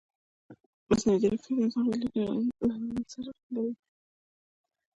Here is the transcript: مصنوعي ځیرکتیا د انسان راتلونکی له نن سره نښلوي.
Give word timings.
مصنوعي 0.89 1.17
ځیرکتیا 1.21 1.53
د 1.55 1.59
انسان 1.65 1.83
راتلونکی 1.89 2.21
له 2.67 2.73
نن 2.81 3.03
سره 3.13 3.29
نښلوي. 3.35 3.73